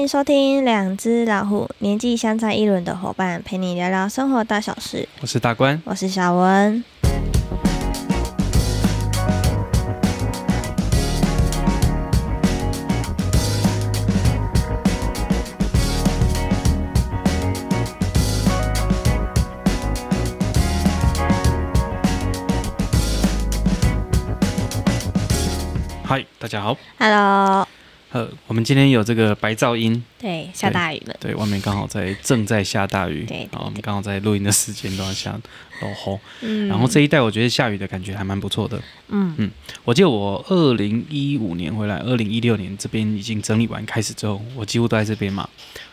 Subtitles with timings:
[0.00, 5.06] 迎收听两只老虎，年纪相差一轮的伙伴，陪你聊聊生活大小事。
[5.20, 6.82] 我是大官，我是小文。
[26.02, 26.74] 嗨，大家好。
[26.98, 27.68] Hello。
[28.12, 35.38] 呃，我们今天有这个白噪音，对，下大雨了，对，外面刚好在正在下大雨，对，然后我们刚好在录音的时间都要下
[35.80, 39.34] 落后，嗯，然后这一带我觉得下雨的感觉还蛮不错的，嗯。
[39.38, 39.50] 嗯，
[39.84, 45.48] 我记得我二零一五年回来，二零一六年这边已经整理完开始之后，我几乎都在这边嘛，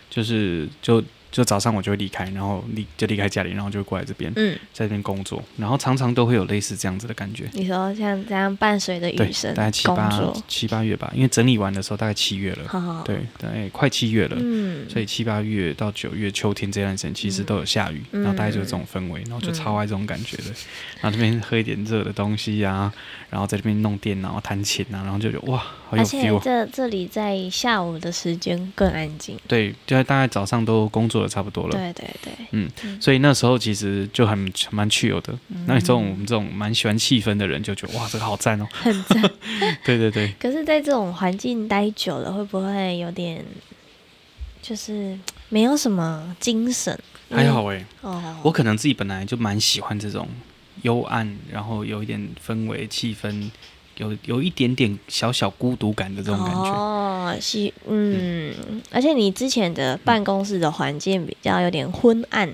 [0.09, 1.04] 就是就。
[1.31, 7.49] 就早上我就会离开，然后离就离开家里，然后就会过来这边，嗯，在这边工作，然后常常都会有类似这样子的感觉。
[7.54, 20.55] 你说像这样伴随着雨声，大概七八七八月吧，因为整理完的时候大概七月了，好好对，大概快七月了，嗯，所以七八月到九月秋天这段时间其实都有下雨，嗯，然后大概就是这种氛围，然后就超爱这种感觉的，嗯，
[21.01, 22.94] 然后这边喝一点热的东西呀，啊，
[23.29, 25.57] 然后在这边弄电脑弹琴啊，然后就觉得哇，
[25.90, 26.38] 好有 feel。
[26.38, 31.93] 而且这这里在下午的时间更安静，对，就在大概早上都工作的差不多了，对。
[31.93, 35.33] 对对，嗯，所以那时候其实就很蛮趣有的。
[35.49, 39.21] 嗯、那你这种我们这种蛮喜欢气氛的人，就觉得哇，这个好赞哦， 很赞。
[39.83, 40.33] 对对对。
[40.39, 43.43] 可是，在这种环境待久了，会不会有点
[44.61, 45.17] 就是
[45.49, 46.98] 没有什么精神？
[47.29, 50.27] 还好哎、欸，哦，我可能自己本来就蛮喜欢这种
[50.83, 53.49] 幽暗，然后有一点氛围气氛。
[53.98, 62.49] 有有一点点小小孤独感的这种感觉哦，是嗯，嗯，而且你之前的办公室的环境比较有点昏暗。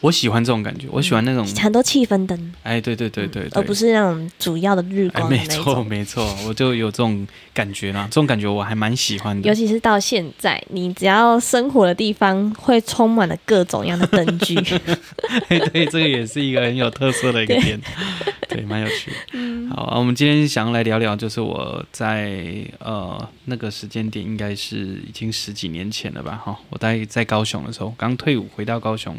[0.00, 2.52] 我喜欢这种感觉，我喜欢那种、嗯、很多气氛灯。
[2.62, 5.36] 哎，对对对对，对，而不是那种主要的日光的。
[5.36, 8.04] 没错没错，我就有这种感觉啦。
[8.10, 9.48] 这种感觉我还蛮喜欢的。
[9.48, 14.56] 尤其是到现在，你只要生活的地方会充满了各种样的灯具。
[15.48, 17.80] 哎，对，这个也是一个很有特色的一个点，
[18.48, 19.12] 对，蛮有趣。
[19.32, 26.40] 嗯，好啊，我们今天想要来聊聊，就是我在呃那个时间点，应该是已经十几年前了吧？
[26.44, 29.16] 哈，我在在高雄的时候，刚退伍回到高雄。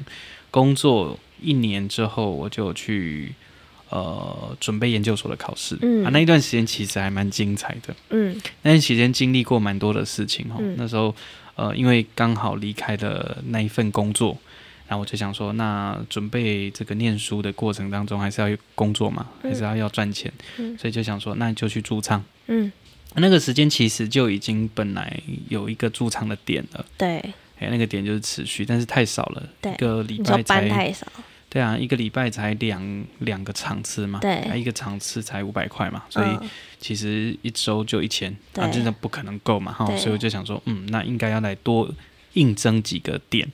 [0.51, 3.33] 工作一年之后，我就去
[3.89, 5.77] 呃准备研究所的考试。
[5.81, 7.95] 嗯啊，那一段时间其实还蛮精彩的。
[8.09, 10.75] 嗯，那段时间经历过蛮多的事情哈、嗯。
[10.77, 11.15] 那时候
[11.55, 14.37] 呃，因为刚好离开了那一份工作，
[14.87, 20.77] 然后我就想说，那准备这个念书的过程当中，还是要工作嘛，还是要要赚钱、嗯。
[20.77, 22.23] 所以就想说，那就去驻唱。
[22.47, 22.71] 嗯，
[23.15, 26.85] 那个时间其实就已经本来有一个驻唱的点了。
[26.97, 27.23] 对。
[27.59, 31.05] 哎，那个点就是持续，但是太少了，一个礼拜才太少。
[31.49, 36.49] 对啊，一个礼拜才两两个场次嘛，对，一个场次才五百块嘛，所以
[36.79, 41.89] 其实一周就一千，啊真的不可能够嘛，哈，所以我就想说，嗯，那应该要来多。
[42.33, 43.47] 应征几个点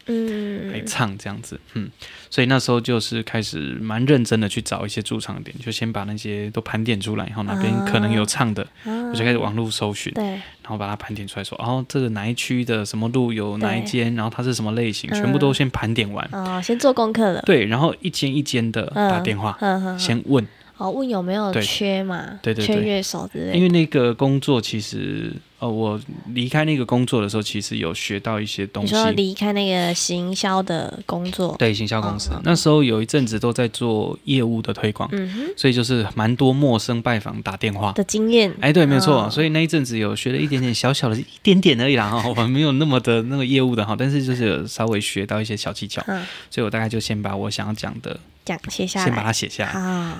[0.72, 1.90] 来唱这样子嗯。
[2.30, 10.24] 所以那时候就是开始蛮认真的去找一些驻唱点就先把那些都盘点出来然后哪边可能有唱的我就开始网络搜寻对。
[10.26, 16.28] 然后把它盘点出来说哦这个哪一区的什么路有哪一间然后它是什么类型全部都先盘点完。
[16.32, 17.42] 啊先做功课了。
[17.46, 19.58] 对然后一间一间的打电话
[19.98, 20.46] 先问
[20.78, 22.38] 哦，问有没有缺嘛？
[22.42, 23.56] 对对对，缺乐手之类的。
[23.56, 25.98] 因为那个工作其实，呃，我
[26.34, 28.94] 离开那个工作的时候，其实有学到一些东西。
[28.94, 31.56] 你说离开那个行销的工作？
[31.58, 32.32] 对，行销公司。
[32.32, 38.54] 哦，那时候有一阵子都在做业务的推广，嗯哼，所以就是蛮多陌生拜访打电话的经验。
[38.60, 39.24] 哎，对，没错。
[39.24, 46.04] 哦，所以那一阵子有学了一点点小小的一点点而已啦，哈，我没有那么的那个业务的哈，但是就是有稍微学到一些小技巧。
[46.08, 48.20] 嗯，所以我大概就先把我想要讲的。
[48.46, 49.72] 讲写下来，先把它写下来。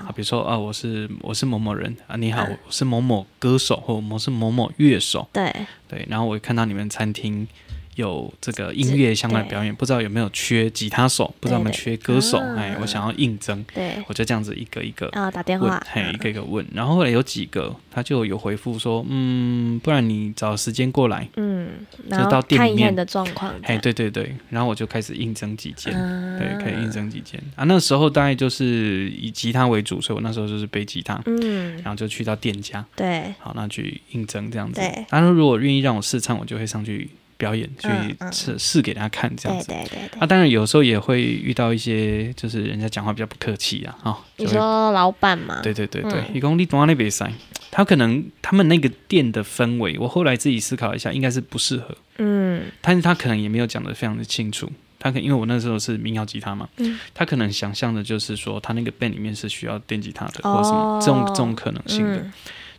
[0.02, 5.26] 好，比如说啊，我是我是某某人啊，你好，我是某某歌手，或我是某某乐手。
[5.32, 5.50] 对
[5.88, 7.46] 对，然后我看到你们餐厅。
[7.96, 21.68] 有这个音乐相关的表演，不知道有没有缺吉他手，不知道有没有缺歌手，哎、啊，我想要应征，对，我就这样子一个一个啊打电话，嘿，一个一个问，然后后来有几个他就有回复说，嗯，不然你找时间过来，嗯，
[22.10, 22.86] 就到店里面。
[22.96, 27.38] 的状况，哎，对对对，然后我就开始应征几间、啊，对，可以应征几间。
[27.54, 37.10] 啊，那时候大概就是以吉他为主，所以我那时候就是背吉他，嗯，然后就去到店家，对，好，那去应征这样子，对，然后如果愿意让我试唱，我就会上去。
[37.36, 37.88] 表演去
[38.32, 39.66] 试试给大家看，这样子。
[39.68, 40.20] 对对对，对。
[40.20, 44.18] 啊，当然有时候也会遇到一些，就是人家讲话比较不客气啊，哈。
[44.36, 45.60] 你说老板嘛？
[45.62, 47.30] 对对对对，一公里多少那比赛？
[47.70, 51.94] 他可能他们那个店的氛围，我后来自己思考一下，应该是不适合。
[52.18, 52.62] 嗯。
[52.80, 54.70] 但是他可能也没有讲得非常的清楚。
[54.98, 62.24] 他可因为我那时候是民谣吉他嘛，嗯，他可能想象的就是说，他那个 band 里面是需要电吉他的，或者什么这种这种可能性的。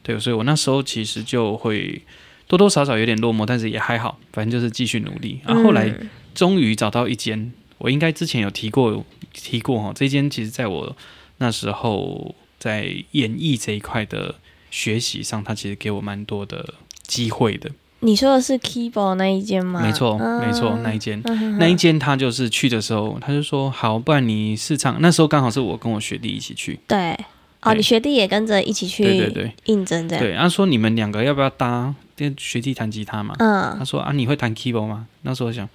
[0.01, 2.01] 对，所以我那时候其实就会。
[2.47, 5.39] 多多少少有点落寞，但是也还好，反正就是继续努力。
[5.45, 5.93] 然后后来
[6.33, 9.03] 终于找到一间，我应该之前有提过
[9.33, 10.95] 提过哈，这间其实在我
[11.37, 14.35] 那时候在演艺这一块的
[14.71, 16.73] 学习上，它其实给我蛮多的
[17.03, 17.69] 机会的。
[17.99, 19.81] 你说的是 keyboard 那一间吗？
[19.81, 21.19] 没错，没错，那一间，
[21.57, 25.01] 那一间他就是去的时候，他就说好，不然你试唱。
[25.01, 26.79] 那时候刚好是我跟我学弟一起去。
[26.87, 27.17] 对，
[27.61, 30.23] 哦，你学弟也跟着一起去，对对对，应征这样。
[30.23, 31.93] 对，他说你们两个要不要搭？
[32.15, 33.35] 跟学弟弹吉他嘛。
[33.39, 33.75] 嗯。
[33.77, 35.07] 他说啊，你会弹 keyboard 吗？
[35.21, 35.67] 那时候我想，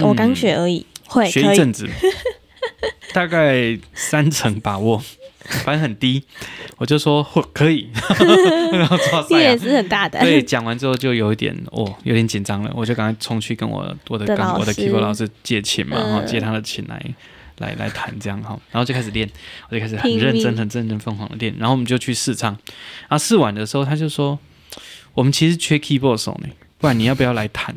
[0.00, 1.88] 我刚学而已，会学一阵子，
[3.12, 5.02] 大概三成把握。
[5.64, 6.22] 反正很低，
[6.76, 7.88] 我就说可以，
[8.70, 10.20] 然后抓塞也是很大的。
[10.20, 17.02] 对，讲完之后就有一点哦，有点紧张了，我就赶快冲去跟我我的刚我的 keyboard 老师借琴嘛，然后借他的琴来
[17.58, 19.28] 来来弹这样哈，然后就开始练，
[19.68, 22.52] 我就开始很认真很认真疯狂的练，然后我们就去试唱，
[23.08, 24.38] 然后试完的时候他就说，
[25.14, 27.74] 我们其实缺 keyboard 手呢，不然你要不要来弹？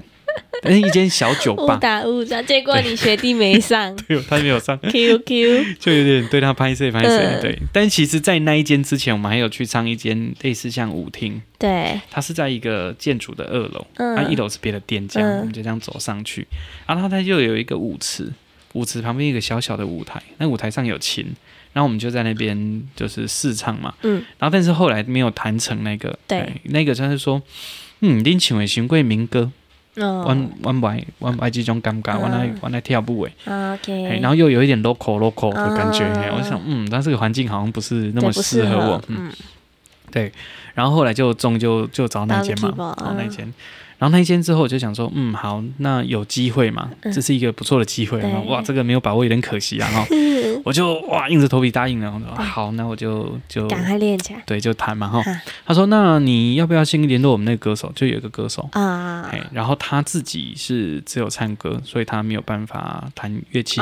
[0.63, 7.59] 哎，一间小酒吧，误打误撞，结果你学弟没上， 对，他没有上，Q Q， 就有点对他拍摄拍摄，对。
[7.73, 16.47] 但其实，在那一间之前，我们还有去唱一间类似像舞厅，对，它是在一个建筑的二楼，它一楼是别的店家，我们就这样走上去，
[16.85, 18.31] 然后它就有一个舞池，
[18.73, 21.25] 舞池旁边一个小小的舞台，那舞台上有琴，
[21.73, 27.41] 然后我们就在那边就是试唱嘛，嗯，然后但是后来没有谈成那个，对，那个就是说，
[27.99, 29.51] 嗯，恁唱的新贵民歌。
[29.95, 39.29] 弯弯歪弯歪这种尴尬，弯来弯来跳舞诶，OK，然后又有一点 local local 的感觉，我想，嗯，但这个环境好像不是那么适合我，嗯，
[40.09, 40.31] 对，
[40.73, 43.53] 然后后来就终就就找那间嘛，找那间。
[44.01, 48.19] 然后那一间之后，我就想说，嗯，好，那有机会嘛，这是一个不错的机会。
[48.47, 49.87] 哇，这个没有把握有点可惜啊。
[49.93, 50.07] 然后
[50.65, 52.11] 我就哇，硬着头皮答应了。
[52.11, 54.41] 我说好，那我就就赶快练起来。
[54.47, 55.21] 对，就弹嘛哈。
[55.67, 57.91] 他说，那你要不要先联络我们那个歌手？
[57.93, 59.21] 就有一个歌手啊。
[59.31, 63.79] 哎，然后他自己是只有唱歌，所以他没有办法弹乐器。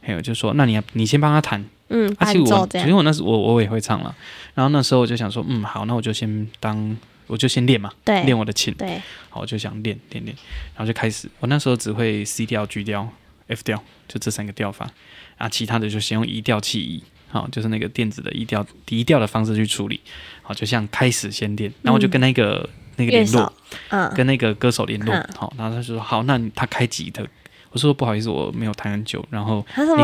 [0.00, 1.64] 还有就说，那你你先帮他弹。
[1.88, 4.14] 嗯，而且我因为我那时我我也会唱了。
[4.54, 6.96] 然后那时候我就想说，嗯，好，那我就先当。
[7.26, 10.36] 我就先练嘛，练我的琴，对，好，我就想练练练，
[10.74, 11.28] 然后就开始。
[11.40, 13.08] 我那时候只会 C 调、G 调、
[13.48, 14.88] F 调，就这三个调法，
[15.36, 20.00] 啊，其他的就先用移调器移，好，就是那个电子的移调、移调的方式去处理，
[20.42, 23.52] 好，就像开始先练，然后我就跟那个、嗯、那个联络，
[23.88, 27.24] 嗯，跟那个歌手联络，好，然后他就说好，那他开吉他，
[27.70, 29.94] 我说不好意思，我没有弹很久，然后他说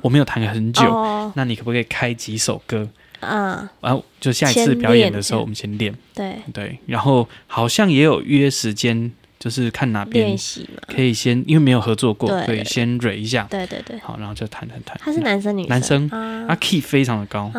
[0.00, 2.88] 我没有弹很久，哦、那你可不可以开几首歌？
[3.20, 5.94] 啊，然后就下一次表演的时候，我们先练。
[6.14, 10.36] 对对，然后好像也有约时间，就是看哪边
[10.86, 13.46] 可以先，因为没有合作过，所以先蕊一下。
[13.50, 14.96] 对对对，好，然后就弹弹弹。
[15.00, 15.68] 他是男生女生？
[15.68, 16.08] 男生，
[16.48, 17.50] 他 key 非常的高，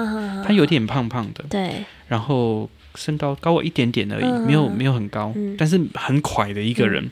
[0.45, 1.43] 他有点胖胖的。
[1.49, 7.09] 对，然后身高高我一点点而已，没有没有很高，但是很快的一个人，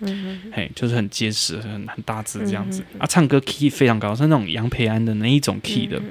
[0.52, 2.84] 嘿，就是很结实，很很大只这样子。
[2.98, 6.02] 啊，唱歌 key 非常高，是那种杨培安的那一种 key 的。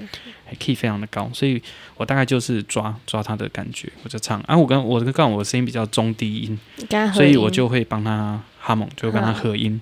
[0.61, 1.61] key 非常的高，所以
[1.97, 4.41] 我大概就是抓抓他的感觉，我就唱。
[4.43, 6.57] 啊，我跟我跟刚好我声音比较中低音，
[6.89, 9.81] 音所以我就会帮他哈蒙，就会跟他合音。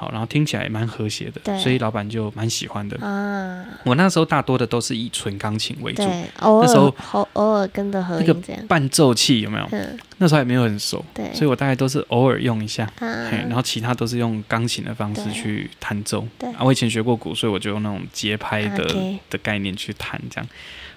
[0.00, 2.96] 好，然后听起来蛮和谐的，所以老板就蛮喜欢的。
[3.04, 6.04] 啊，我那时候大多的都是以纯钢琴为主，
[6.40, 8.64] 那时候偶偶尔跟着合音这样。
[8.68, 9.68] 伴奏器有没有？
[9.72, 16.24] 嗯、那时候还没有很熟，对所以我大概都是偶尔用一下，啊、然后其他都是用钢琴的方式去弹奏。
[16.38, 18.84] 对，啊，我以前学过鼓，所以我就用那种节拍的
[19.28, 20.48] 的概念去弹这样。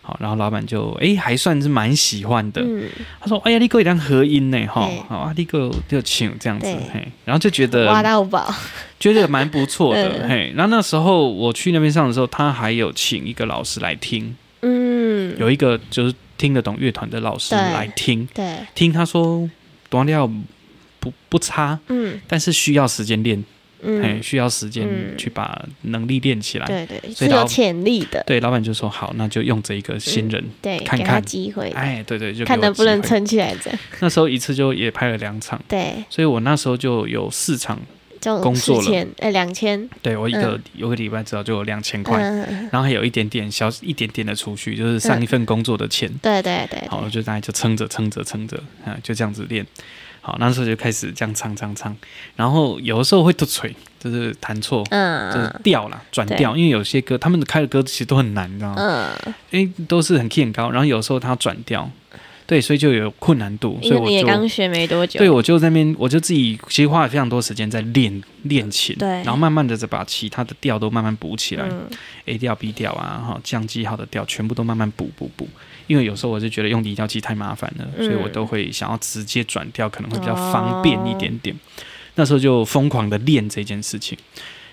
[0.03, 2.61] 好，然后老板就哎还算是蛮喜欢的。
[2.63, 2.89] 嗯、
[3.19, 8.51] 他说：“哎呀，你哥一样合音呢，哈对，好啊，你哥就请这样子，嘿，然后就觉得挖到宝，
[8.99, 10.51] 觉得蛮不错的， 嘿。
[10.55, 19.47] 然后那时候我去那边上的时候，他还有请一个老师来听，嗯，有一个就是听得懂乐团的老师来听，对，对听他说
[19.89, 20.27] 短调
[20.99, 23.43] 不不差，嗯，但是需要时间练。”
[23.83, 26.67] 嗯，需要时间去把能力练起来。
[26.67, 28.23] 对对，是有潜力的。
[28.25, 31.69] 对，老板就说好，那就用这一个新人，对，看看机会。
[31.71, 33.55] 哎，对对，就看能不能撑起来。
[33.61, 35.61] 这样，那时候一次就也拍了两场。
[35.67, 37.79] 对，所以我那时候就有四场
[38.21, 39.07] 工作了。
[39.17, 39.89] 哎，两千。
[40.01, 42.21] 对，我一个有个礼拜至少就有两千块，
[42.71, 46.07] 然后还有一点点小一点点的储蓄，就是上一份工作的钱。
[46.21, 46.87] 对对对。
[46.87, 49.65] 好，就大概就撑着撑着撑着，啊，就这样子练。
[50.23, 51.95] 好，那时候就开始这样唱唱唱，
[52.35, 58.75] 然后有的时候会突锤，就是弹错，嗯，就是调了转调，因为有些歌他们开的歌其实都很难，你知道吗？
[59.25, 61.89] 嗯，因为都是很 key 很高，然后有时候他转调，
[62.45, 63.79] 对，所以就有困难度。
[63.81, 71.87] 所以我你也刚学没多久，对，我就在那边，我就自己其实花了非常多时间在练练琴，对，然后慢慢的再把其他的调都慢慢补起来、嗯、
[72.25, 75.47] ，A 调、B 调啊，哈，降 G 号的调全部都慢慢补补补。
[75.91, 81.53] 因为有时候我就觉得用离调器太麻烦了，所以我都会想要直接转调，可能会比较方便一点点。
[81.53, 81.59] 哦、
[82.15, 84.17] 那时候就疯狂的练这件事情。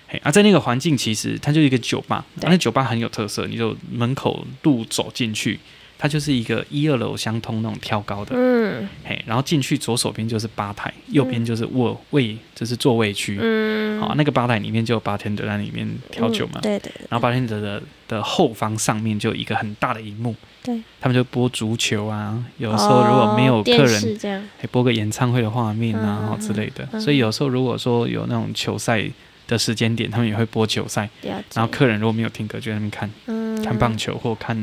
[0.07, 5.59] 嘿，啊，在那个环境其实它就是一个酒吧，啊，那酒吧很有特色，你就门口路走进去。
[6.01, 29.03] 它就是一个一二楼相通那种挑高的，嗯，嘿，然后进去左手边就是吧台，右边就是卧位，就是座位区，嗯，好，那个吧台里面就有 bartender 在里面调酒嘛，嗯、对，对对，然后 bartender 的的后方上面就有一个很大的荧幕，对，他们就播足球啊，有时候如果没有客人，还播个演唱会的画面啊，嗯、之类的，嗯、所以有时候如果说有那种球赛
[29.47, 31.09] 的时间点，他们也会播球赛，
[31.53, 34.55] 然后客人如果没有听歌，就在那边看，嗯，看棒球或看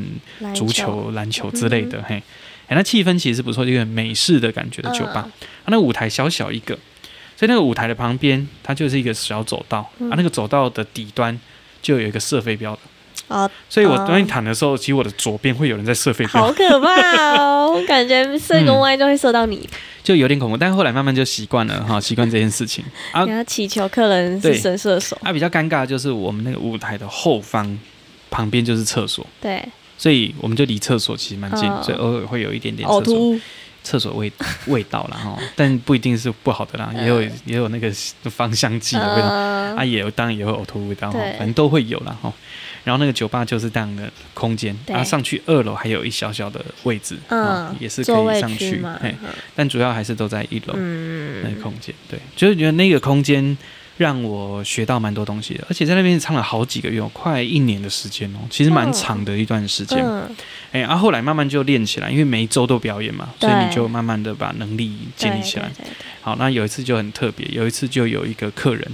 [0.53, 2.23] 足球、篮球，球之类的，嗯、嘿，
[2.67, 5.27] 哎，那气氛其实是不错，一个美式的感觉的酒吧。
[5.49, 6.77] 嗯、啊，那舞台小小一个，
[7.35, 11.37] 所以那个舞台的旁边，它就是一个小走道，嗯、啊，那个走道的底端
[11.81, 12.81] 就有一个射飞镖的。
[13.27, 17.73] 哦，所以我当你躺的时候，其实我的左边会有人在射飞镖，好可怕哦！
[17.73, 19.69] 我感觉射公外就会射到你，嗯，
[20.03, 20.55] 就有点恐怖。
[20.55, 22.85] 但后来慢慢就习惯了哈， 习惯这件事情。
[23.11, 25.17] 啊，你要祈求客人是神射手。
[25.21, 27.77] 啊，比较尴尬的就是我们那个舞台的后方
[28.29, 29.61] 旁边就是厕所，对，
[29.97, 33.39] 所以我们就离厕所其实蛮近，哦，所以偶尔会有一点点厕所
[33.83, 34.31] 厕所味
[34.67, 37.89] 味道啦哈，但不一定是不好的啦，也有也有那个
[38.29, 42.33] 芳香剂的味道，呃、啊，也有当然也会呕吐味道哈，反正都会有啦哈。
[42.87, 49.13] 然后那个酒吧就是这样的空间，然后上去二楼还有一小小的位置，嗯，也是可以上去，嘿，
[49.53, 50.73] 但主要还是都在一楼
[51.43, 53.57] 那个空间，对，就是觉得那个空间
[53.97, 60.01] 让我学到蛮多东西的，而且在那边唱了好几个月，快一年的时间哦，其实蛮长的一段时间，
[60.71, 65.69] 哎，然后后来慢慢就练起来，因为每一周都表演嘛，所以你就慢慢的把能力建立起来。
[66.21, 68.87] 好，那有一次就很特别，有一次就有一个客人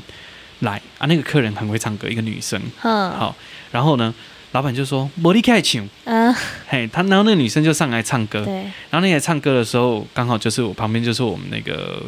[0.63, 3.35] 来啊，那个客人很会唱歌，一个女生，嗯好。
[3.71, 4.13] 然后呢，
[4.51, 6.33] 老板就说：“魔力开唱。”嗯，
[6.67, 8.43] 嘿，他然后那个女生就上来唱歌。
[8.45, 8.53] 对。
[8.89, 12.03] 然后那个唱歌的时候，刚好就是我旁边就是我们那个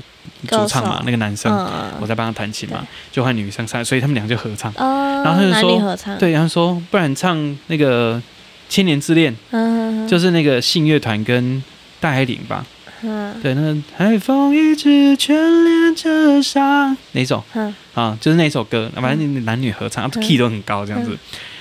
[0.47, 1.51] 主唱嘛，那个男生，
[1.99, 4.71] 我在帮他弹琴嘛，就换女生上来，所以他们俩就合唱。
[4.77, 8.15] 哦然后他就说：“对，然后说不然唱那个
[8.69, 11.63] 《千年之恋》，嗯就是那个信乐团跟
[11.99, 12.63] 戴海玲吧。”
[13.01, 17.43] 嗯，对，那个海风一直眷恋着沙，哪种？
[17.53, 21.17] 嗯，啊，就是那首歌，反正男女合唱，key 都很高，这样子。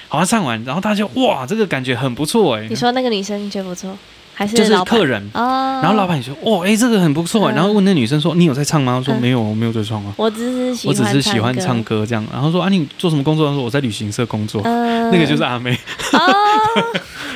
[0.08, 2.66] 好像唱完，然后大家就哇，这个感觉很不错哎。
[2.68, 3.96] 你说那个女生觉得不错，
[4.32, 5.80] 还是就是客人哦？
[5.82, 7.50] 然后老板也说哇，哎，这个很不错。
[7.50, 12.24] 然后问那女生说：“你有在唱吗？”她说：“没有，我没有在唱啊。”我只是我只是喜欢唱歌这样。
[12.32, 14.62] 然后说：“啊，你做什么工作？”她说：“我在旅行社工作。”
[15.10, 15.76] 那个就是阿妹。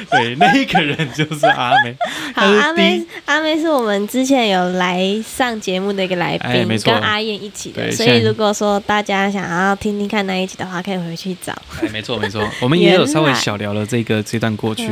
[0.12, 1.94] 对，那一个人就是阿妹。
[2.34, 7.90] 好， 阿妹，阿妹是我们之前有来上节目的一个来宾，跟阿燕一起的。
[7.92, 11.52] 所以如果说大家想要听听看那一集的话，可以回去找。
[11.82, 14.88] 哎，没错没错，我们也有稍微小聊了这个这段过去。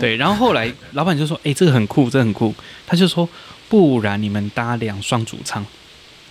[0.00, 2.52] 对，然后后来老板就说：“哎，这个很酷，这个很酷。”
[2.86, 3.28] 他就说
[3.70, 5.64] ：“不然你们搭两双主唱。”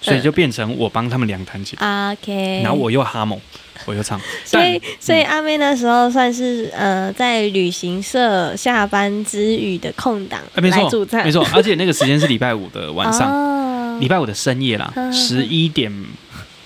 [0.02, 3.40] 所以就变成我帮他们两弹琴，OK，然后我又哈猛，
[3.86, 4.20] 我又唱。
[4.44, 13.30] 所以，所以阿妹那时候算是呃，在旅行社下班之余的空档来主唱，没错，而且那个时间是礼拜五的晚上，
[14.02, 15.92] 礼拜五的深夜啦，十一点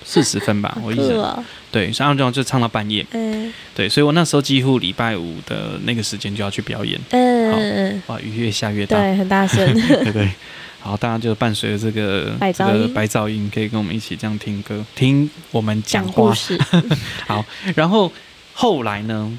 [0.02, 1.44] 四十分吧，我印象。
[1.70, 3.04] 对，然后这样就唱到半夜。
[3.10, 6.98] 嗯，对，所以我那时候几乎礼拜五的那个时间就要去表演。
[7.10, 10.30] 嗯，哇，雨越下越大，对，很大声，对 对。
[10.86, 16.12] 好，大家就伴随着这个这个白噪音，可以跟我们一起这样听歌，听我们讲话。
[16.12, 16.56] 讲故事。
[17.26, 18.12] 好，然后
[18.52, 19.36] 后来呢，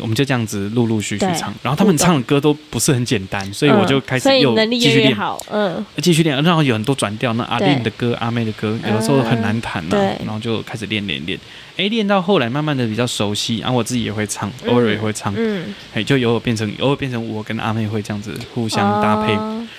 [0.00, 5.16] 我们就这样子陆陆续续唱，然后他们唱的歌都不是很简单，所以我就开始又继续练，
[5.50, 11.38] 嗯，继续练，然后有很多转调，那阿令的歌、阿妹的歌，有的时候很难弹呐，然后就开始练练练，
[11.76, 19.36] 哎，练到后来慢慢的比较熟悉，然后我自己也会唱，偶尔也会唱，嗯，哎，就偶尔变成偶尔变成我跟阿妹会这样子互相搭配。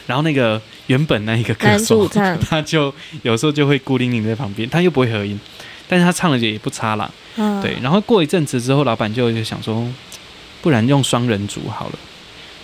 [0.08, 2.08] 然后那个原本那一个歌手，
[2.50, 5.40] 他就有时候就会孤零零在旁边，他又不会合音，
[5.88, 7.10] 但是他唱的也不差啦。
[7.38, 9.88] 嗯、对，然后过一阵子之后，老板就就想说，
[10.62, 11.94] 不然用双人组好了。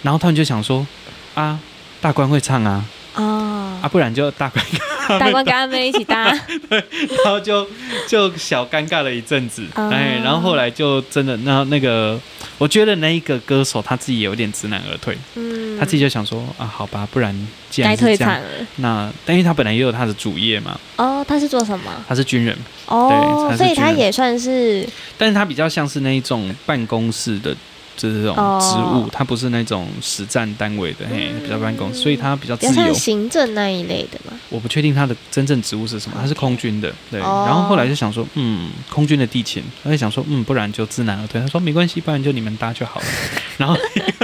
[0.04, 0.86] 然后他们就想说，
[1.34, 1.60] 啊，
[2.00, 2.86] 大官会唱啊，
[3.16, 4.66] 哦、啊，不然就大官。
[5.08, 6.30] 大官跟阿妹一起搭，
[6.70, 6.84] 对，
[7.24, 7.66] 然后就
[8.10, 12.20] 就小尴尬了一阵子，哎，然后后来就真的那那个，
[12.58, 17.34] 我觉得那一个歌手他自己有点知难而退，嗯，他自己就想说啊，好吧，不然
[17.70, 18.42] 既然是这样，
[18.76, 21.90] 那但因为他本来也有他的主业嘛，哦，他是做什么？
[22.06, 22.54] 他是军人，
[22.88, 24.86] 哦，所以他也算是，
[25.18, 27.58] 但是他比较像是那一种办公室的就是
[27.98, 32.94] 这种职务，它不是那种实战单位的，嘿，比较办公，所以它比较自由。
[32.94, 34.38] 行政那一类的嘛？
[34.50, 37.20] 我不确定它的真正职务是什么，它是空军的，对。
[37.20, 41.42] 然后后来就想说，嗯，空军的地勤，他就想说，嗯，不然就知难而退。
[41.42, 43.06] 他说没关系，不然就你们搭就好了。
[43.58, 43.76] 然后，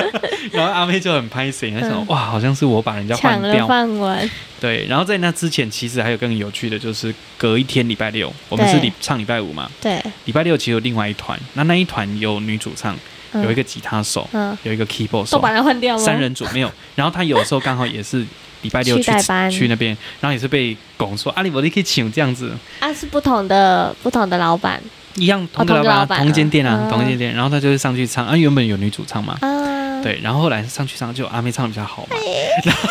[0.54, 3.68] 然后阿妹就很拍谢，他想，哇，好像是我把人家换掉。
[3.68, 4.30] 饭碗。
[4.60, 12.98] 对，然后在那之前，其实还有更有趣的，就是隔一天礼拜六，我们是礼唱礼拜五嘛，对，礼拜六其实有另外一团，那那一团有女主唱。
[13.42, 16.02] 有一个吉他手，嗯、有一个 keyboard 手，都把它换掉了。
[16.02, 18.26] 三人组没有，然后他有时候刚好也是
[18.62, 19.12] 礼拜六去
[19.52, 22.52] 去那边，然后也是被拱说阿里伯利可以请这样子。
[22.80, 24.82] 啊，是不同的不同的老板，
[25.16, 27.34] 一样同个老板，同间店啊，同间店。
[27.34, 32.16] 然后他就是上去唱，啊，原本有女主唱嘛，啊、对，然后后来上去唱就阿妹唱的比较好嘛，
[32.64, 32.90] 然后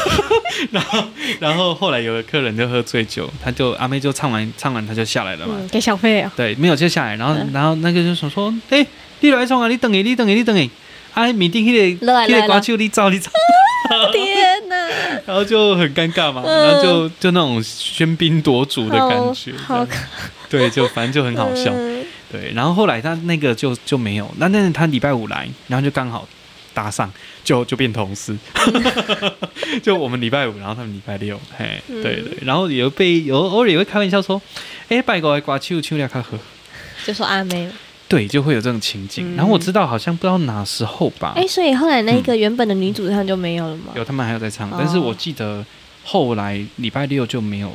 [0.71, 1.05] 然后
[1.41, 8.87] 然后后来有个客人就喝醉酒，他就阿妹就唱完唱完他就下来了嘛，嗯、给小费啊，对，没有就下来，然后然后那个就说说，哎。
[9.23, 9.69] 你来创啊！
[9.69, 10.71] 你等下，你等下，你等下。
[11.14, 13.31] 啊，面顶迄个迄个歌手，你走，你走。
[14.12, 14.76] 天哪！
[15.26, 19.52] 然后就很尴尬嘛，然后就就那种喧宾夺主的感觉。
[19.67, 19.87] 好，
[20.49, 21.71] 对，就反正就很好笑。
[22.31, 26.26] 对，然后后来他那个就就没有，那但是他礼拜五来，然后就刚好
[26.73, 27.12] 搭上，
[27.45, 28.35] 就就变同事。
[29.83, 32.38] 就我们礼拜五，然后他们礼拜六，嘿，对对。
[32.43, 34.41] 然后有被有偶尔也会开玩笑说，
[34.88, 36.38] 哎，拜个歌手唱了较好。
[37.05, 37.69] 就说阿妹。
[38.12, 39.35] 对，就会有这种情景。
[39.37, 41.33] 然后我知道，好像不知道哪时候吧。
[41.35, 43.95] 哎，所以后来那个原本的女主唱就没有了吗？
[43.97, 45.64] 有，他们还有在唱，但是我记得
[46.04, 47.73] 后来礼拜六就没有，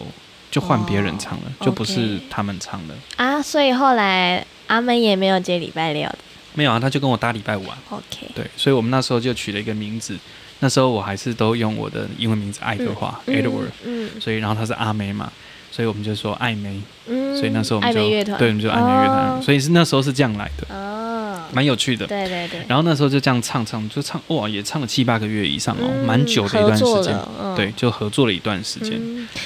[0.52, 3.42] 就换别人唱了，就不是他们唱的啊。
[3.42, 6.20] 所以后来阿妹也没有接礼拜六的，
[6.54, 7.76] 没有啊，他就跟我搭礼拜五啊。
[7.90, 10.16] OK，对，所以我们那时候就取了一个名字，
[10.60, 15.32] 那时候我还是都用我的英文名字爱德华 Edward，嗯，所以然后他是阿妹嘛。
[15.72, 18.00] 所以我们就说暧昧，嗯所以那时候我们就
[18.38, 22.62] 对，我们就暧昧乐团，所以是那时候是这样来的，哦，蛮有趣的，对对对。
[22.68, 27.16] 然后那时候就这样唱唱，就唱哇，也唱了七八个月以上哦，蛮久的一段时间，
[27.56, 29.00] 对，就合作了一段时间。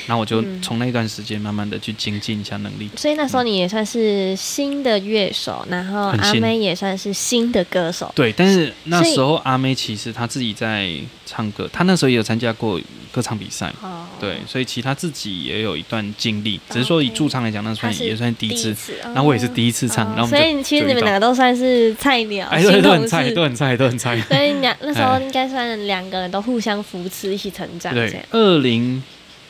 [0.06, 2.90] 然后我就从那段时间慢慢的去精进一下能力。
[2.96, 8.12] 所以那时候你也算是新的乐手，然后阿妹也算是新的歌手。
[8.16, 10.92] 对，但是那时候阿妹其实她自己在
[11.32, 12.78] 唱歌，他那时候也有参加过
[13.12, 13.74] 歌唱比赛，
[14.20, 18.76] 对，所以其他自己也有一段经历，只是说以驻唱来讲，那算也算第一次。
[19.16, 24.20] 那我也是第一次唱，然后所以其实你们两个都算是菜鸟， 哎，对，都很菜，都很菜，都很菜。
[24.22, 27.94] 所以两那时候应该算两个人都互相扶持，一起成长。
[27.94, 29.02] 对，二零。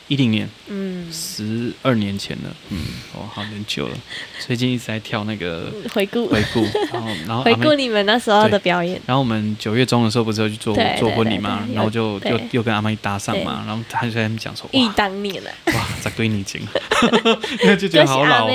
[0.08, 2.78] 一零年，嗯，十二年前了，嗯，
[3.14, 3.96] 哦，好很久了。
[4.44, 6.60] 最近一直在跳那个回顾，回顾，
[6.92, 9.00] 然后然后回顾你们那时候的表演。
[9.06, 16.60] 然后我们九月中的时候不是要去做做婚礼嘛，然后就又又跟阿妹搭上嘛，然后他就在那边讲说，忆当年了，哇，十几年前，
[17.62, 18.46] 因为就觉得好老，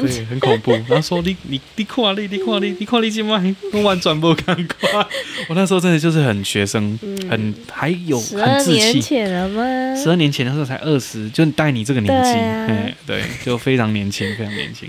[0.00, 0.72] 对，很恐怖。
[0.72, 4.90] 然后说你你你看你你看你你看你今晚我完全不敢看，
[5.48, 6.98] 我那时候真的就是很学生，
[7.30, 8.80] 很还有很稚气。
[8.80, 9.62] 十二年前了吗？
[10.02, 10.61] 十二年前的时候。
[10.64, 14.88] 才二十，就带你这个年纪，哎，对，就非常年轻，非常年轻，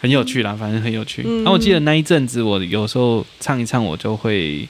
[0.00, 1.22] 很有趣啦，反正很有趣。
[1.22, 4.68] 然后我记得那一阵子，我有时候唱一唱，我就会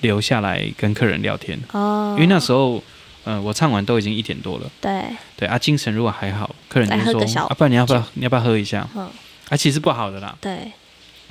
[0.00, 2.82] 留下来跟客人聊天哦，因为那时候，
[3.24, 5.02] 嗯，我唱完都已经一点多了，对。
[5.36, 8.88] 对啊，精神如果还好，客人就说啊，不然你要不要你要不要喝一下？
[8.96, 9.08] 嗯。
[9.48, 10.72] 啊，其实不好的啦，对。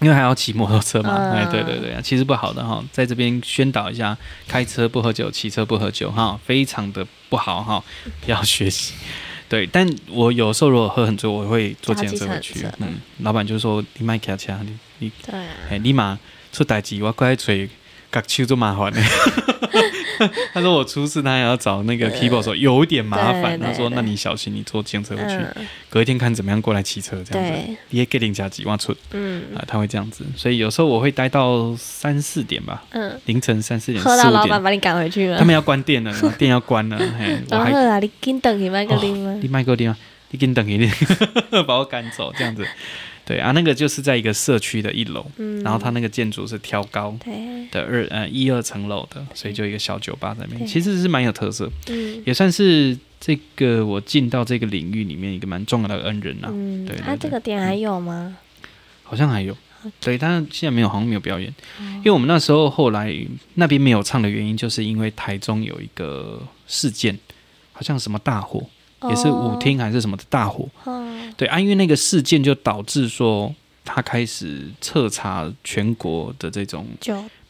[0.03, 4.15] 因为还要骑摩托车嘛，哎，对对对，其实不好的哈，在这边宣导一下，
[4.47, 7.83] 开车不喝酒，骑车不喝酒哈，非常的不好哈，
[8.27, 8.93] 要学习。
[9.47, 12.65] 对，但我有时候如果喝很醉，我会坐计程车回去。
[12.79, 15.11] 嗯，老板就说你卖卡车，你你，
[15.69, 16.19] 哎，立马
[16.51, 17.69] 出代志，我过来嘴，
[18.09, 19.01] 搞手就麻烦呢。
[20.54, 23.60] 他说我出事，他还要找那个 keyboard 说有点麻烦。
[23.60, 25.38] 他说那你小心，你坐计程车回去，
[25.89, 27.62] 隔一天看怎么样过来骑车这样子。
[27.89, 30.26] 你也给零加几万出，嗯啊，他会这样子。
[30.36, 35.38] 所以有时候我会待到三四点吧，嗯，凌晨三四点，喝到老板把你赶回去了。
[35.38, 36.99] 他们要关店了， 店要关了。
[37.49, 39.38] 我还啊，你紧等你麦克丁吗？
[39.41, 39.97] 你麦克丁吗，
[40.32, 40.91] 你紧等一点，
[41.67, 42.65] 把我赶走这样子。
[43.25, 47.17] 对啊，那个就是在一个社区的一楼，嗯、然后它那个建筑是挑高
[47.71, 56.51] 的二呃一二层楼的，所以就一个小酒吧在那边，其实是蛮有特色，嗯、也算是这个我进到这个领域里面一个蛮重要的恩人呐、啊。
[56.53, 58.36] 嗯，对，对，对，它、啊、这个点还有吗？
[59.03, 59.55] 好像还有，
[60.01, 63.15] 对，但是现在没有，好像没有表演，哦、因为我们那时候后来
[63.53, 67.17] 那边没有唱的原因，就是因为台中有一个事件，
[67.71, 68.67] 好像什么大火。
[69.09, 76.85] 也是舞厅还是什么的大火，哦、对啊，因为那个事件就导致说他开始彻查全国的这种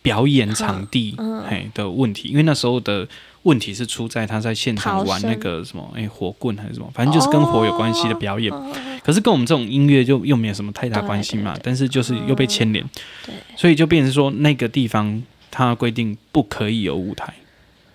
[0.01, 1.15] 表演场地
[1.47, 3.07] 嘿的问题，因为那时候的
[3.43, 8.51] 问题是出在他在现场玩那个什么哎火棍还是什么，反正就是跟火有关系的表演。
[9.03, 12.83] 可是跟我们这种音乐就又没有什么太大关系嘛，但是就是又被牵连，
[13.55, 17.33] 所以就变成说那个地方他规定不可以有舞台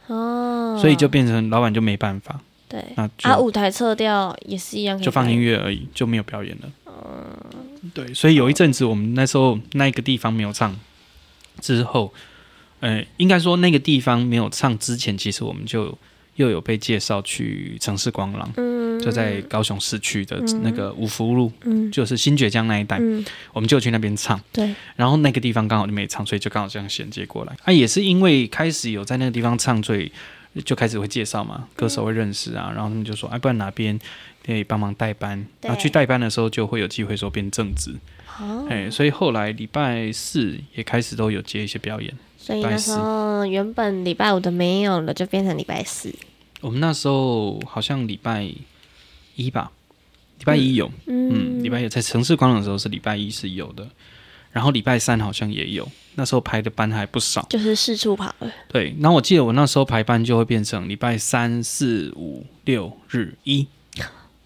[0.06, 2.40] 哦，所以就变成老板就没办法。
[2.68, 6.70] 对，那啊舞台撤掉也是一样，就放音乐而已，就没有表演了。
[6.86, 10.78] 嗯，对，所以有一阵子我们那时候那个地方没有唱。
[11.60, 12.14] 之后，
[12.78, 15.92] 呃，应该说那个地方没有唱之前，其实我们就
[16.36, 27.52] 又有被介绍去城市光廊，嗯，就在高雄市区的那个五福路，嗯，就是新崛江那一带，嗯，我们就去那边唱，对，然后那个地方刚好就没唱，所以就刚好这样衔接过来。
[27.64, 30.12] 啊，也是因为开始有在那个地方唱，所以
[30.64, 33.98] 就开始会介绍嘛，歌手会认识啊，然后他们就说，哎，不然哪边
[34.44, 37.94] 可以帮忙代班，然后去代班的时候就会有机会说变正职。
[38.68, 42.14] 哎、oh.，所以后来礼拜四也开始都有接一些表演。
[42.36, 46.14] 所以那时候原本礼拜五的没有了，就变成礼拜四。
[46.60, 48.48] 我们那时候好像礼拜
[49.34, 49.72] 一吧，
[50.38, 53.88] 礼拜一有，嗯，礼、嗯、拜一在城市广场的时候是礼拜一是有的，
[54.52, 55.88] 然后礼拜三好像也有。
[56.18, 58.52] 那时候排的班还不少，就是四处跑了。
[58.66, 63.66] 对，然后我记得我那时候排班就会变成礼拜三四五六日一，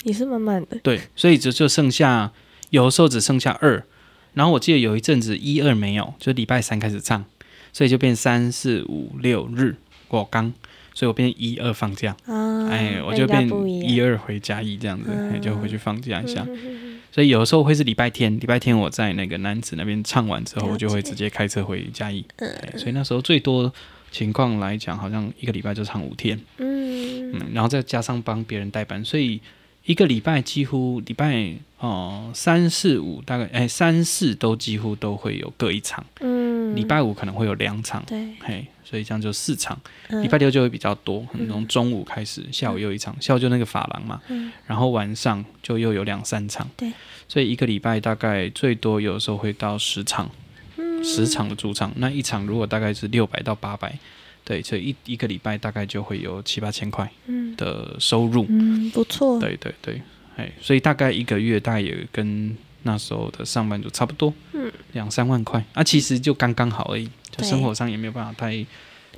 [0.04, 0.78] 也是满满的。
[0.82, 2.30] 对，所以就就剩下。
[2.70, 3.84] 有的时候只剩下二，
[4.32, 7.22] 然后我记得有一阵子一二没有，就礼拜三开始唱，
[7.70, 9.76] 所以就变三四五六日
[10.08, 10.50] 我刚，
[10.94, 16.46] 所以我变一二放假，啊、哎，我就变一二回嘉义这样子，嗯、就回去放假一下。
[16.48, 22.24] 嗯、所以有的时候会是礼拜天，礼拜天我在那个男子那边唱完之后，我就会直接开车回嘉义。
[22.38, 23.72] 嗯，所以那时候最多
[24.10, 26.40] 情况来讲，好像一个礼拜就唱五天。
[26.56, 29.40] 嗯，嗯，然后再加上帮别人代班，所以。
[29.84, 39.76] 一个礼拜几乎礼拜哦、呃、三四五大概哎三四都几乎都会有各一场，嗯，礼拜五可能会有两场，对，嘿，所以这样就四场，
[40.08, 46.92] 礼、嗯、拜六就会比较多，从中午开始，嗯、下午又一场，下午就那个发廊嘛，嗯，然后晚上就又有两三场，对，
[47.26, 50.30] 所以一个礼拜大概最多有时候会到十场，
[50.76, 53.98] 嗯，十场的主场，那一场如果大概是六百到八百。
[54.44, 57.08] 对，所以一一个礼拜大概就会有七八千块
[57.56, 59.38] 的收入，嗯，不错。
[59.38, 60.02] 对对对，
[60.36, 68.66] 哎，所以大概一个月大概也跟那时候的上班族差不多，嗯，两三万块啊，其实就刚刚好而已，就生活上也没有办法太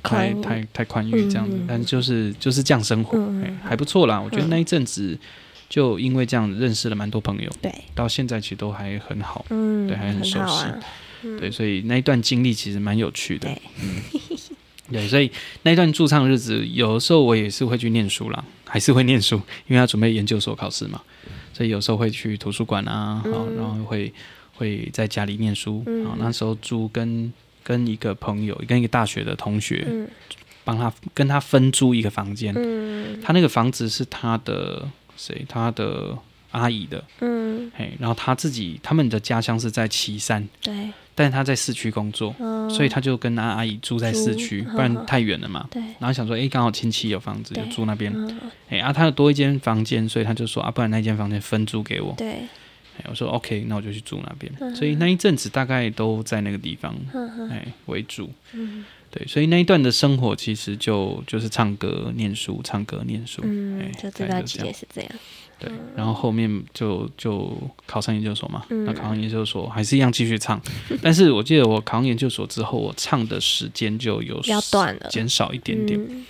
[0.03, 3.19] 太太太宽裕这样子，嗯，但就是就是这样生活，
[3.63, 4.21] 还不错啦。
[4.21, 5.17] 我觉得那一阵子
[5.67, 10.65] 就因为这样认识了蛮多朋友，对，到现在其实都还很好，嗯，对，还很熟悉，
[11.23, 13.49] 嗯，对，所以那一段经历其实蛮有趣的，
[13.81, 14.03] 嗯。
[14.91, 15.31] 对，所以
[15.63, 19.35] 那一段驻唱日子，有的时候我也是会去念书啦，还是会念书，
[19.67, 21.01] 因为要准备研究所考试嘛，
[21.53, 24.13] 所以有时候会去图书馆啊，好，然后会
[24.53, 29.87] 会在家里念书，好，那时候租跟跟一个朋友，跟一个大学的同学，
[30.63, 32.53] 帮他跟他分租一个房间，
[33.23, 35.43] 他那个房子是他的谁？
[35.49, 36.15] 他的
[36.55, 40.91] 阿姨的，嗯，嘿，然后他自己他们的家乡是在岐山，对。
[41.17, 45.65] 但是他在市区工作，嗯，所以他就跟阿阿姨住在市区，不然太远了嘛。
[45.71, 45.81] 对。
[45.97, 48.13] 然后想说，哎，刚好亲戚有房子，就住那边。
[48.67, 52.13] 哎，啊，他有多一间房间，所以他就说，啊，不然那间房间分租给我。
[52.17, 52.27] 对。
[52.97, 54.51] 哎，我说 OK，那我就去住那边。
[54.59, 54.75] 嗯。
[54.75, 56.93] 所以那一阵子大概都在那个地方，
[57.49, 58.29] 哎，为主。
[58.51, 58.83] 嗯。
[59.09, 63.41] 对，所以那一段的生活其实就就是唱歌、念书，唱歌、念书。
[63.45, 65.09] 嗯，就这段期间是这样。
[65.57, 70.61] 对，然后后面就就考上研究所嘛，嗯、那考上研究所还是一样继续唱，
[71.01, 76.25] 但是我记得我考上研究所之后，我唱的时间就有比较短了，减少一点点，嗯、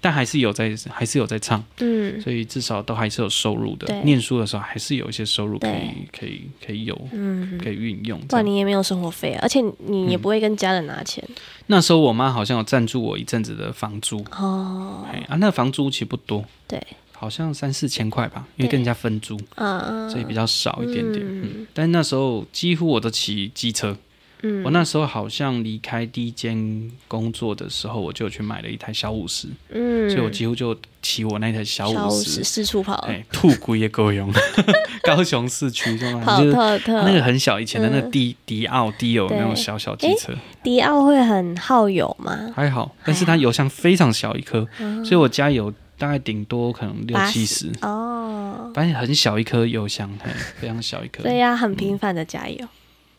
[0.00, 3.92] 但还是有在还是有在唱，嗯，所以至少都还是有收入的。
[4.02, 8.20] 念书的时候还是有一些收入可以可以可以有，嗯，可以运用。
[8.28, 11.24] 不然你也没有生活费啊，而且你也不会跟家人拿钱。
[11.28, 11.34] 嗯、
[11.66, 14.24] 那时候我妈好像有赞助我一阵子的房租。
[14.30, 16.80] 哦，哎啊，那个房租其实不多，对。
[17.18, 21.24] 好像三四千块吧，因为跟人家分租，嗯所以比较少一点点。
[21.26, 23.96] 嗯嗯、但那时候几乎我都骑机车。
[24.44, 29.48] 嗯、我那时候好像离开第一间工作的时候，我就去买了一台小五十。
[29.70, 32.94] 嗯，所以我几乎就骑我那台小五十四处跑。
[33.08, 34.32] 哎，兔骨也够用。
[35.02, 40.32] 高雄市区就跑特特，那个很小，以前的那个迪迪奥迪欧那种小小机车。
[40.62, 42.52] 迪奥会很耗油吗？
[42.54, 44.64] 还好，但是它油箱非常小一颗，
[45.04, 45.74] 所以我加油。
[45.98, 50.30] 大概顶多可能六七十哦，反正很小一颗油箱，嘿
[50.60, 51.22] 非常小一颗。
[51.24, 52.58] 对呀，很频繁的加油。
[52.60, 52.68] 嗯、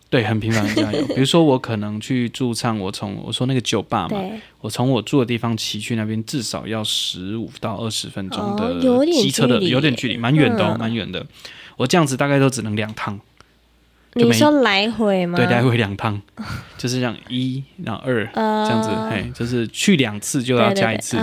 [0.10, 1.06] 对，很频繁的加油。
[1.14, 4.18] 比如说，我可能去驻唱，我从我说那个酒吧嘛，
[4.62, 8.80] 我从我住的地方骑去那边，至少要十五到二十分钟的
[9.12, 11.26] 机车的，有点距离，蛮远的哦，蛮远的。
[11.78, 13.20] 我这样子大概都只能两趟。
[14.14, 15.38] 你说来回吗？
[15.38, 16.20] 对，来回两趟，
[16.78, 21.18] 就是这样一，然后二这样子，嘿，就是去两次就要加一次，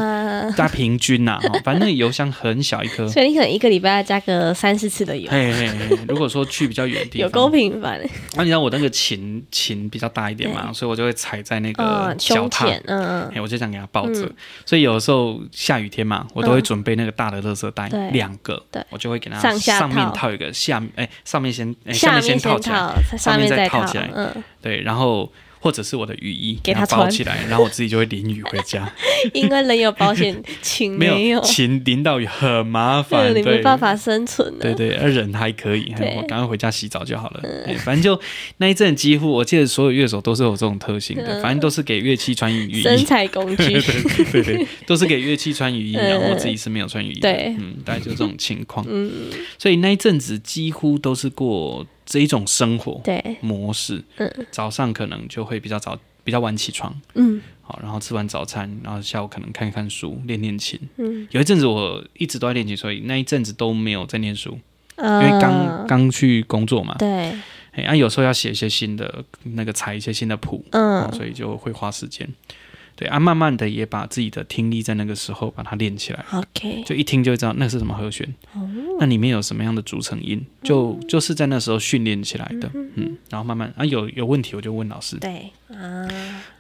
[0.57, 5.29] 加平均呐，哈， 反正那个油箱很小一颗，所以你可能一个礼拜要加个三四次的油。
[5.31, 8.01] 嘿嘿嘿，如果说去比较远的地方，有够频繁。
[8.37, 13.31] 那你知道我那个琴琴比较大一点嘛，所以我就会踩在那个脚踏，嗯。
[13.33, 14.31] 嗯，我就想给它抱着，
[14.65, 22.76] 所以有的时候下雨天嘛，我都会准备那个大的垃圾袋，两个，对，我就会给它上面套一个，下哎上面先下面先套起来。
[23.19, 28.89] 上面再套起来，嗯，对，然后或者是我的雨衣给它包起来，然后我自己就会淋雨回家。
[29.33, 34.53] 因为人有保险， 情没有，情淋到雨很麻烦，你没办法生存。
[34.61, 37.41] 对对，而人还可以，我赶快回家洗澡就好了。
[37.79, 38.21] 反正就
[38.59, 43.81] 那一阵，几乎我记得所有乐手都是有这种特性的，反正都是给乐器穿雨衣，生财工具。
[44.31, 47.19] 对对，都是给乐器穿雨衣，然后我自己是没有穿雨衣。
[47.19, 48.87] 对，嗯，大概就这种情况。
[48.89, 49.11] 嗯，
[49.59, 51.85] 所以那一阵子几乎都是过。
[52.07, 53.03] 这一种生活
[53.41, 64.59] 模式，嗯，早上可能就会比较早、比较晚起床，嗯，好，然后吃完早餐，然后下午可能看看书、练练琴，嗯，有一阵子我一直都在练琴，所以那一阵子都没有在念书，
[64.97, 67.09] 因为刚刚去工作嘛，对，
[67.73, 72.29] 哎，啊，有时候要写一些新的那个采一些新的谱，嗯，所以就会花时间。
[72.97, 76.25] 对啊，慢慢的也把自己的听力在那个时候把它练起来。
[76.33, 78.67] OK，就一听就会知道那是什么和弦，哦、
[78.99, 82.71] 那里面有什么样的组成音，就就是在那时候训练起来的。
[82.73, 85.19] 嗯，嗯，然后慢慢啊有有问题我就问老师。
[85.19, 86.09] 对啊，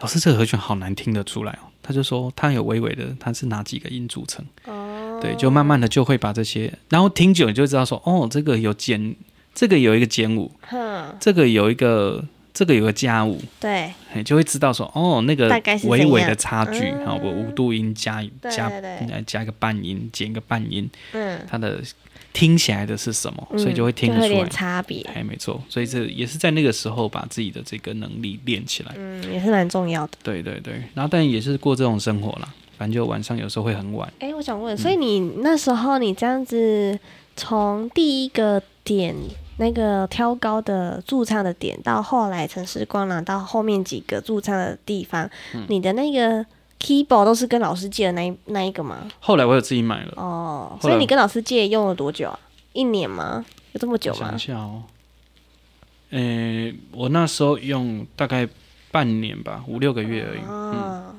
[0.00, 1.72] 老师这个和弦好难听得出来哦。
[1.82, 4.44] 他就说他有微微的，他是哪几个音组成？
[4.66, 9.16] 哦，对，就慢慢的就会把这些，然后听久你就知道说哦，这个有减，
[9.54, 12.22] 这个有一个减五，呵这个有一个。
[12.56, 13.92] 这个有个加五，对，
[14.24, 15.46] 就会知道说，哦，那个
[15.84, 18.72] 微微的差距，好，我五度音加加
[19.26, 21.78] 加一个半音，减一个半音，嗯，它的
[22.32, 23.46] 听起来的是什么？
[23.58, 24.48] 所以就会听得出来。
[24.48, 30.12] 差别，哎，没错，所以这也是在那个时候把自己的这个能力练起来，嗯，也是蛮重要的。
[30.22, 34.10] 对对对，然后但也是过这种生活啦，反正就晚上有时候会很晚。
[34.20, 36.98] 哎，我想问，所以你那时候你这样子
[37.36, 39.14] 从第一个点。
[39.58, 46.44] 那个挑高的驻唱的点，到后来城市光廊，到后面几个驻唱的地方，嗯、你的那个
[46.78, 49.08] keyboard 都是跟老师借的那一那一个吗？
[49.20, 50.12] 后来我有自己买了。
[50.16, 52.38] 哦，所以你跟老师借用了多久啊？
[52.72, 53.44] 一年吗？
[53.72, 54.18] 有这么久吗？
[54.18, 54.82] 想一下哦，
[56.10, 56.18] 诶、
[56.70, 58.46] 欸，我那时候用大概
[58.90, 60.40] 半年吧，五六个月而已。
[60.46, 61.14] 哦，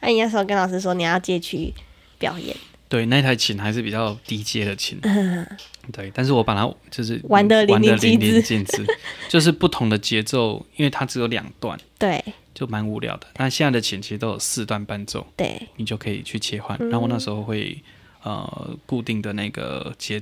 [0.00, 1.74] 那、嗯、 你那时候跟老师说你要借去
[2.18, 2.56] 表演？
[2.88, 4.98] 对，那台琴还是比较低阶的琴。
[5.02, 5.46] 嗯
[5.90, 8.84] 对，但是我把它就是玩的淋漓尽致，
[9.26, 12.22] 就是不同的节奏，因为它只有两段， 对，
[12.54, 13.26] 就蛮无聊的。
[13.38, 16.78] 那现在的琴其实都有四段伴奏，对，你就可以去切换。
[16.78, 17.82] 然后我那时候会
[18.22, 20.20] 呃固定的那个节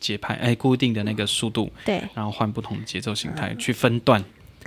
[0.00, 4.24] 节拍，哎，固定的那个速度，对，然后换不同的节奏形态去分段，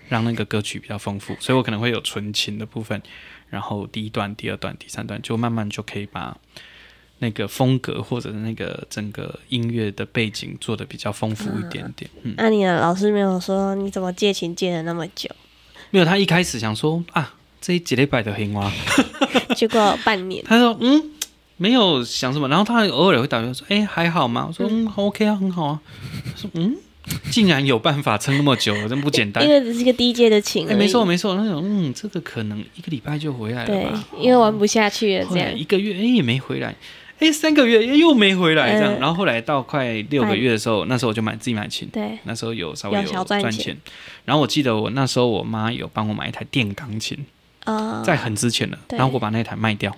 [0.09, 1.35] 让那个歌曲比较丰富。
[1.39, 3.01] 所以我可能会有纯琴的部分，
[3.49, 6.37] 然后第一段、第二段、第三段，就慢慢就可以把。
[7.19, 12.09] 那个风格或者那个整个音乐的背景做的比较丰富一点点。
[12.23, 15.29] 嗯，那、嗯啊、你的老师没有说你怎么借琴借了那么久？
[15.91, 18.69] 没有，他一开始想说啊，这一几礼拜的黑蛙，
[19.55, 20.43] 结果半年。
[20.47, 21.11] 他说嗯，
[21.55, 24.45] 没有想什么，然后他偶尔会打电话说，哎、欸，还好吗？
[24.47, 25.81] 我说嗯，OK 啊，很好啊。
[26.25, 26.75] 他说嗯，
[27.31, 29.41] 竟然有办法撑那么久，真不简单。
[29.41, 30.67] 因为只是一个低阶的琴。
[30.67, 34.03] 哎、欸，没错没错，那种嗯，这个可能一个礼拜就回来了吧？
[34.19, 36.75] 因为玩不下去了，这样一个月哎、欸、也没回来。
[37.19, 43.77] 哎，三个月又没回来，这样，然后后来到快六个月的时候，那时候我就买自己买琴，对，那时候有稍微有赚钱，
[44.25, 47.25] 然后我记得我那时候我妈有帮我买一台电钢琴，
[48.03, 49.95] 在很之前了，然后我把那台卖掉，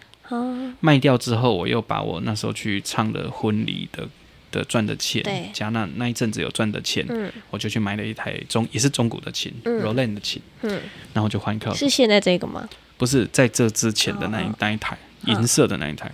[0.79, 4.07] 卖掉之后，我又把我那时候去唱的婚礼的
[4.51, 7.03] 的赚的钱，加那那一阵子有赚的钱，
[7.49, 10.79] 我就去买了一台中也是中古的琴，Roland 的琴，嗯。
[11.13, 12.69] 然后就换一是现在这个吗？
[12.95, 16.11] 不是，在这之前的那一那一台银色的那一台。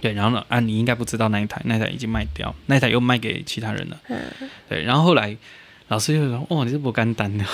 [0.00, 0.44] 对，然后呢？
[0.48, 4.00] 啊，你应该不知道那一台，那一台已经卖掉，那一台又卖给其他人了。
[4.08, 4.20] 嗯、
[4.68, 5.36] 对，然后后来
[5.88, 7.44] 老师又说：“哦，你这不干单的，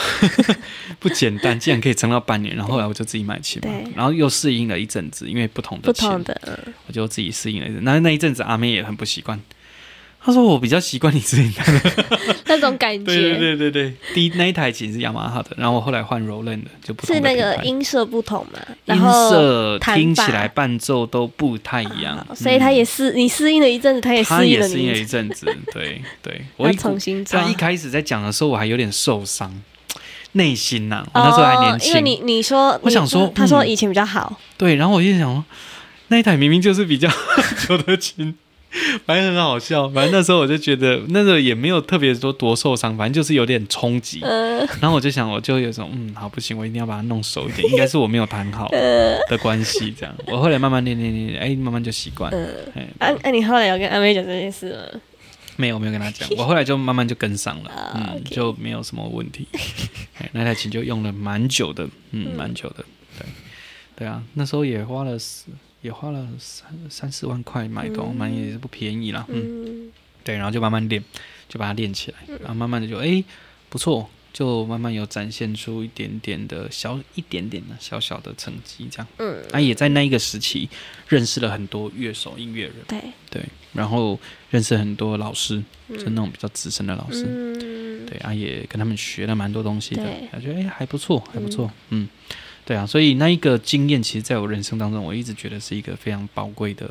[1.01, 6.39] 不简单，竟然可以撑到半年。”然后后来我就自己买琴嘛，然后又适应了一阵子，因为不同的琴，的
[6.87, 7.83] 我就自己适应了一阵。
[7.83, 9.41] 那那一阵子，阿妹也很不习惯。
[10.27, 11.53] 他说：“我比较习惯你自己
[12.47, 17.15] 那种感觉。”对对对对，第一那一台琴是雅马哈的，然后我后来换 Roland 的，就不同的。
[17.15, 18.59] 是那个音色不同嘛？
[18.87, 25.47] 音色听起来伴奏都不太一样，所以他也适你适应了一阵子，他也适应了适应了一阵子。
[25.71, 27.23] 对对，我 重新。
[27.27, 29.53] 他一开始在讲的时候，我还有点受伤，
[30.33, 31.91] 内心呐，我那时候还年轻。
[31.91, 34.41] 因为你你说，我想说，他说以前比较好。
[34.57, 35.45] 对，然后我就想说，
[36.09, 37.11] 那一台明明就是比较
[37.69, 38.35] 久的琴。
[39.07, 39.89] 反正很好笑。
[39.89, 44.21] 反正那时候我就觉得，那时候也没有特别多多受伤，反正就是有点冲击。
[44.81, 47.67] 然后我就想，我就有种嗯，好不行，我一定要把它弄熟一点。
[47.73, 50.15] 应该是我没有弹好的关系，这样。
[50.27, 52.31] 我后来慢慢练练练，哎，慢慢就习惯。
[52.33, 52.49] 嗯。
[52.99, 55.01] 哎，那你后来有跟阿妹讲这件事吗？
[55.57, 56.29] 没有，没有跟他讲。
[56.37, 59.47] 我后来就慢慢就跟上了，嗯，就没有什么问题。
[60.33, 62.85] 那台琴就用了蛮久的，嗯，蛮久的。
[63.17, 63.27] 对，
[63.99, 65.17] 对啊，那时候也花了
[65.85, 69.27] 也花了三三四万块买的，买、嗯、也是不便宜啦。
[69.29, 69.93] 嗯，嗯。
[70.25, 71.05] 对，然后就慢慢练，
[71.47, 73.23] 就把它练起来，然后慢慢的就哎
[73.69, 79.07] 不错，就慢慢有展现出一点点的小一点点的小小的成绩，这样。
[79.19, 80.67] 嗯，啊也在那一个时期
[81.07, 82.99] 认识了很多乐手音乐人，对。
[83.31, 83.43] 对，
[83.75, 84.19] 然后
[84.49, 92.05] 认识很多老师，嗯、就那种比较资深的老师，嗯、对，啊也跟他们学了蛮多东西的，感觉哎还不错，还不错，嗯。
[92.05, 92.09] 嗯
[92.67, 96.89] 对啊，所以那一个经验，其实在我人生当中，我一直觉得是一个非常宝贵的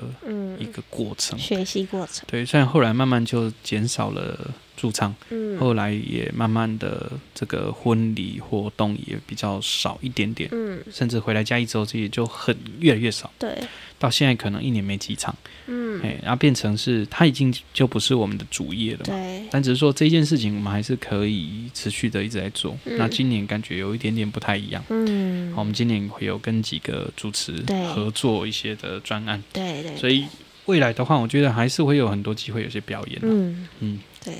[0.59, 2.23] 一个过程，嗯、学习过程。
[2.27, 13.57] 对，虽然后来慢慢就减少了驻唱，嗯，后来也慢慢的这个婚礼活动也比较少一点点，嗯，甚至回来嘉义之后，这也就很越来越少，对。
[13.99, 15.33] 到现在可能一年没几场，
[15.67, 19.47] 嗯，哎，然后变成是他已经就不是我们的主业了嘛，对。
[19.49, 22.77] 但只是说这件事情我们还是可以持续的一直在做。
[22.83, 27.53] 嗯、那今年感觉有一点点不太一样，嗯，好，我们今年会有跟几个主持
[27.95, 29.97] 合作一些的专案，对对，对对。
[29.97, 30.25] 所以
[30.65, 33.69] 未来的话，我觉得还是会有很多机会有些表演，嗯。
[33.79, 34.33] 嗯，对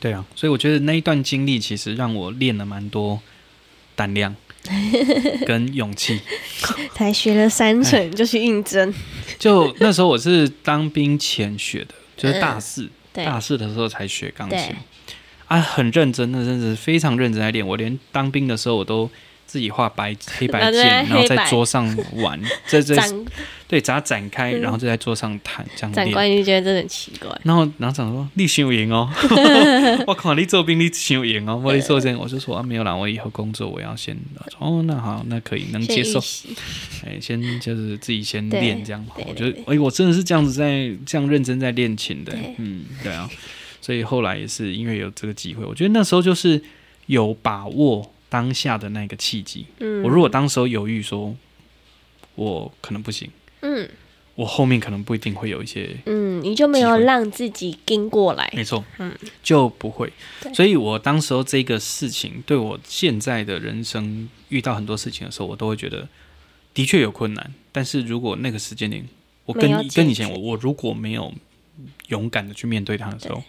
[0.00, 0.24] 对啊。
[0.34, 3.20] 所以我觉得那一段经历其实让我练了蛮多
[3.94, 4.34] 胆量。
[5.46, 6.20] 跟勇气，
[6.92, 8.92] 才学了三成就去应征。
[9.38, 14.74] 就那时候我是当兵前学的，就是大四，嗯、大四的时候才学钢琴。
[15.46, 17.64] 啊，很认真的，真的是非常认真在练。
[17.64, 19.08] 我连当兵的时候我都。
[19.46, 22.94] 自己画白黑白 键，然后在桌上玩， 在这
[23.68, 26.06] 对，把它展开，然后就在桌上弹，这样练。
[26.06, 27.28] 长官就觉得这很奇怪。
[27.42, 29.10] 然后，然后长说：“你行有 赢哦！”
[30.06, 31.60] 我靠，你做兵你行有赢哦！
[31.64, 34.16] 我一做这样，我就说啊，没有啦，我以后工作我要先
[34.60, 36.20] 哦，那好，那可以能接受。
[37.04, 39.04] 哎，先就是自己先练这样。
[39.16, 42.32] 我觉得，哎，我真的是这样子在这样认真在练琴的。
[42.58, 43.28] 嗯，对啊。
[43.80, 46.62] 所以后来也是因为有这个机会，我觉得那时候就是
[47.06, 48.12] 有把握。
[48.28, 51.34] 当下的那个契机，嗯，我如果当时候犹豫说，
[52.34, 53.88] 我可能不行，嗯，
[54.34, 60.12] 我后面可能不一定会有一些，嗯，你就没有让自己跟过来，没错，嗯，就不会，
[60.52, 66.08] 所以我当时候这个事情对我现在的人生遇到很多事情的时候，我都会觉得
[66.74, 69.06] 的确有困难，但是如果那个时间点，
[69.44, 71.32] 我跟跟以前我我如果没有
[72.08, 73.42] 勇敢的去面对它的时候。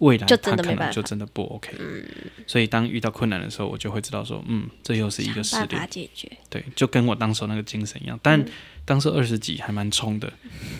[0.00, 2.04] 未来他可能就真的不 OK，嗯，
[2.46, 8.18] 所以当遇到困难的时候，我就会知道说，嗯，这又是一个试炼，解决，对，就跟我当时那个精神一样。
[8.22, 8.42] 但
[8.86, 10.32] 当时二十几还蛮冲的，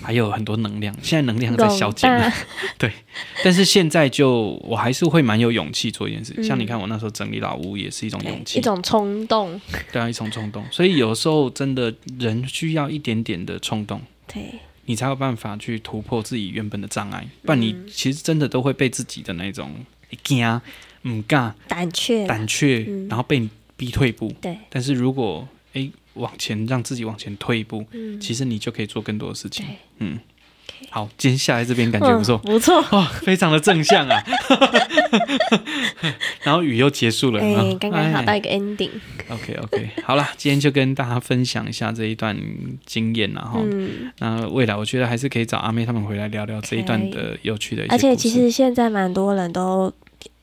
[0.02, 2.10] 还有很多能量，现在能量在消减。
[2.12, 2.32] 了，
[2.78, 2.90] 对。
[3.44, 9.60] 但是现在就我还是会蛮有勇气做一件事，像你看我那时候整理老屋也是一种勇气，一种冲动，
[9.92, 10.64] 对啊，一种冲动。
[10.70, 14.58] 所以有时候真的人需要一点点的冲动，对。
[14.90, 19.72] 你才有办法去突破自己原本的障碍，不然你其实真的都会被自己的那种
[20.24, 20.60] 惊、
[21.02, 24.34] 唔敢、胆怯、胆怯，然后被你逼退步。
[24.40, 27.86] 对，但是如果哎往前让自己往前退一步，
[28.20, 29.64] 其实你就可以做更多的事情。
[29.98, 30.18] 嗯。
[30.88, 34.22] 好，今天下来这边感觉不错，不错哇，非常的正向啊。
[36.42, 38.90] 然后雨又结束了，哎，刚刚好到一个 ending。
[39.28, 42.36] OK OK，好了，今天就跟大家分享一下这一段
[42.86, 43.60] 经验，然后
[44.18, 47.94] 那未来我觉得还是可以找阿妹他们回来聊聊这一段的有趣的一些。
[47.94, 49.92] 而且其实现在蛮多人都。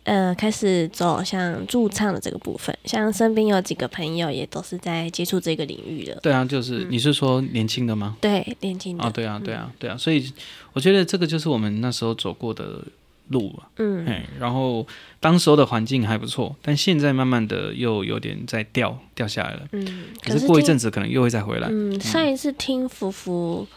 [0.07, 6.17] 呃，开始走向驻唱的这个部分，像身边有几个朋友也都是在接触这个领域的。
[6.23, 8.15] 对啊，就是、嗯、你是说年轻的吗？
[8.21, 9.03] 对，年轻的。
[9.03, 10.31] 哦，对啊，对啊，对啊，所以
[10.71, 12.81] 我觉得这个就是我们那时候走过的
[13.27, 13.65] 路嘛。
[13.79, 14.05] 嗯，
[14.39, 14.87] 然后
[15.19, 19.67] 当时候的环境还不错，但现在慢慢的又有点在掉掉下来了。
[19.73, 21.67] 嗯，可是过一阵子可能又会再回来。
[21.69, 23.67] 嗯，上一次听福福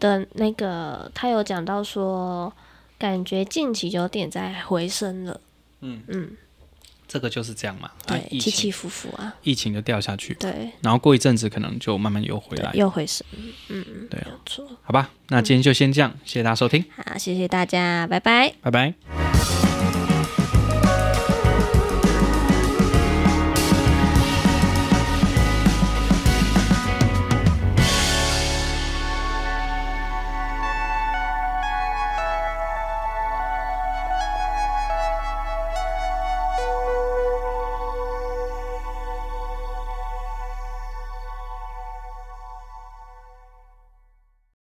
[0.00, 2.52] 的那个，他有讲到说，
[2.98, 5.40] 感觉近期有点在回升了。
[5.86, 6.02] 嗯。
[6.08, 6.30] 嗯，
[7.08, 13.24] 这个就是这样嘛，对，起起伏伏啊，疫情就掉下去，对，然后过一阵子可能就慢慢又回来，又回升，
[13.68, 19.65] 嗯嗯，对，没错，好吧，那今天就先这样，谢谢大家收听，好，谢谢大家，拜拜，拜拜。